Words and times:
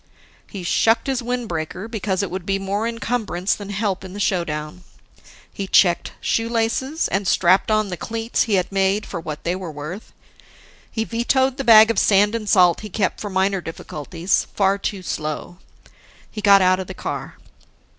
He 0.49 0.63
shucked 0.63 1.05
his 1.05 1.21
windbreaker 1.21 1.87
because 1.87 2.23
it 2.23 2.31
would 2.31 2.43
be 2.43 2.57
more 2.57 2.87
encumbrance 2.87 3.53
than 3.53 3.69
help 3.69 4.03
in 4.03 4.13
the 4.13 4.19
showdown. 4.19 4.83
He 5.53 5.67
checked, 5.67 6.13
shoelaces, 6.19 7.07
and 7.09 7.27
strapped 7.27 7.69
on 7.69 7.89
the 7.89 7.97
cleats 7.97 8.45
he 8.45 8.55
had 8.55 8.71
made 8.71 9.05
for 9.05 9.19
what 9.19 9.43
they 9.43 9.55
were 9.55 9.71
worth. 9.71 10.11
He 10.91 11.03
vetoed 11.03 11.57
the 11.57 11.63
bag 11.63 11.91
of 11.91 11.99
sand 11.99 12.33
and 12.33 12.49
salt 12.49 12.79
he 12.79 12.89
kept 12.89 13.21
for 13.21 13.29
minor 13.29 13.61
difficulties 13.61 14.47
far 14.55 14.79
too 14.79 15.03
slow. 15.03 15.57
He 16.31 16.41
got 16.41 16.63
out 16.63 16.79
of 16.79 16.87
the 16.87 16.95
car. 16.95 17.37